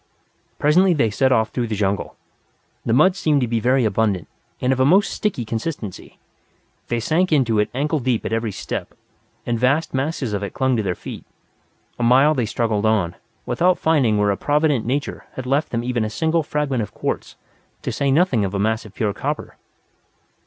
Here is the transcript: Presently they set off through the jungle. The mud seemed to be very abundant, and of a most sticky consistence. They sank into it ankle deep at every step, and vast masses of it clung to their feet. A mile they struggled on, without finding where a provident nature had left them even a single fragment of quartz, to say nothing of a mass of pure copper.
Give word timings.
Presently 0.57 0.95
they 0.95 1.11
set 1.11 1.31
off 1.31 1.49
through 1.51 1.67
the 1.67 1.75
jungle. 1.75 2.15
The 2.83 2.91
mud 2.91 3.15
seemed 3.15 3.39
to 3.41 3.47
be 3.47 3.59
very 3.59 3.85
abundant, 3.85 4.27
and 4.59 4.73
of 4.73 4.79
a 4.79 4.83
most 4.83 5.13
sticky 5.13 5.45
consistence. 5.45 6.01
They 6.87 6.99
sank 6.99 7.31
into 7.31 7.59
it 7.59 7.69
ankle 7.71 7.99
deep 7.99 8.25
at 8.25 8.33
every 8.33 8.51
step, 8.51 8.95
and 9.45 9.59
vast 9.59 9.93
masses 9.93 10.33
of 10.33 10.41
it 10.41 10.55
clung 10.55 10.75
to 10.75 10.81
their 10.81 10.95
feet. 10.95 11.23
A 11.99 12.03
mile 12.03 12.33
they 12.33 12.47
struggled 12.47 12.87
on, 12.87 13.13
without 13.45 13.77
finding 13.77 14.17
where 14.17 14.31
a 14.31 14.37
provident 14.37 14.87
nature 14.87 15.25
had 15.33 15.45
left 15.45 15.69
them 15.69 15.83
even 15.83 16.03
a 16.03 16.09
single 16.09 16.41
fragment 16.41 16.81
of 16.81 16.95
quartz, 16.95 17.35
to 17.83 17.91
say 17.91 18.09
nothing 18.09 18.43
of 18.43 18.55
a 18.55 18.59
mass 18.59 18.85
of 18.85 18.95
pure 18.95 19.13
copper. 19.13 19.55